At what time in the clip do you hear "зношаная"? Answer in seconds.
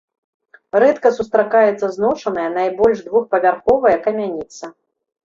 1.97-2.45